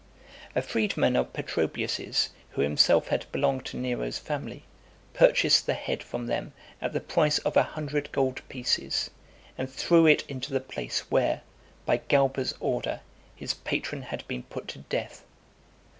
[0.55, 4.63] A freedman of Petrobius's, who himself had belonged to Nero's family,
[5.13, 9.11] purchased the head from them at the price of a hundred gold pieces,
[9.59, 11.41] and threw it into the place where,
[11.85, 13.01] by Galba's order,
[13.35, 15.23] his patron had been put to death.